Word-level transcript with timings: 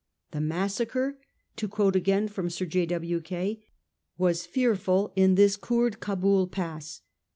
'The 0.31 0.41
massacre 0.41 1.19
'—to 1.57 1.67
quote 1.67 1.95
again 1.95 2.27
from 2.27 2.49
Sir 2.49 2.65
J. 2.65 2.87
W. 2.87 3.21
Kaye,' 3.21 3.61
was 4.27 4.47
fearful 4.47 5.13
in 5.15 5.35
this 5.35 5.55
Koord 5.57 5.99
Cabul 5.99 6.47
Pass. 6.47 7.01